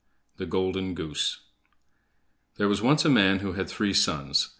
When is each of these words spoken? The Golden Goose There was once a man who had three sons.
The 0.37 0.47
Golden 0.47 0.95
Goose 0.95 1.41
There 2.57 2.67
was 2.67 2.81
once 2.81 3.05
a 3.05 3.07
man 3.09 3.41
who 3.41 3.53
had 3.53 3.69
three 3.69 3.93
sons. 3.93 4.49